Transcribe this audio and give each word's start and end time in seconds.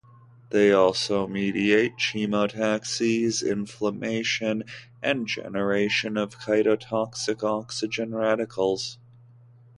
They 0.49 0.71
also 0.71 1.27
mediate 1.27 1.95
chemotaxis, 1.97 3.43
inflammation, 3.47 4.63
and 4.99 5.27
generation 5.27 6.17
of 6.17 6.33
cytotoxic 6.39 7.43
oxygen 7.43 8.15
radicals. 8.15 8.97